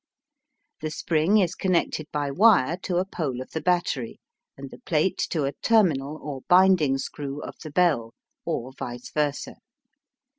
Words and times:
The 0.79 0.89
spring 0.89 1.37
is 1.37 1.53
connected 1.53 2.07
by 2.11 2.31
wire 2.31 2.75
to 2.77 2.97
a 2.97 3.05
pole 3.05 3.39
of 3.39 3.51
the 3.51 3.61
battery, 3.61 4.19
and 4.57 4.71
the 4.71 4.79
plate 4.79 5.19
to 5.29 5.43
a 5.43 5.51
terminal 5.53 6.17
or 6.17 6.41
binding 6.49 6.97
screw 6.97 7.39
of 7.43 7.53
the 7.63 7.69
bell, 7.69 8.15
or 8.43 8.71
vice 8.75 9.11
versa. 9.11 9.57